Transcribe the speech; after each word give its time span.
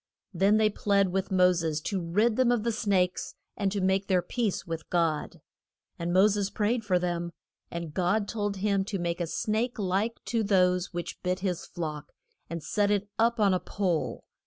Then 0.33 0.57
they 0.57 0.71
plead 0.71 1.09
with 1.09 1.29
Mo 1.29 1.53
ses 1.53 1.79
to 1.81 2.01
rid 2.01 2.35
them 2.35 2.51
of 2.51 2.63
the 2.63 2.71
snakes, 2.71 3.35
and 3.55 3.79
make 3.83 4.07
their 4.07 4.23
peace 4.23 4.65
with 4.65 4.89
God. 4.89 5.41
And 5.99 6.11
Mo 6.11 6.27
ses 6.27 6.49
prayed 6.49 6.83
for 6.83 6.97
them. 6.97 7.33
And 7.69 7.93
God 7.93 8.27
told 8.27 8.57
him 8.57 8.83
to 8.85 8.97
make 8.97 9.21
a 9.21 9.27
snake 9.27 9.77
like 9.77 10.19
to 10.25 10.41
those 10.43 10.91
which 10.91 11.21
bit 11.21 11.41
his 11.41 11.67
flock, 11.67 12.11
and 12.49 12.63
set 12.63 12.89
it 12.89 13.09
up 13.19 13.39
on 13.39 13.53
a 13.53 13.59
pole. 13.59 14.23